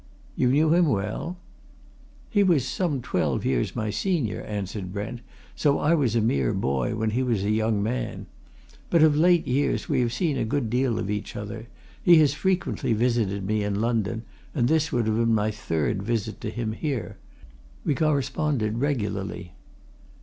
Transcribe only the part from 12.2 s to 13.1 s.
frequently